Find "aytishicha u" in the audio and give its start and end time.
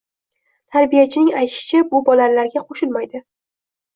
1.41-2.01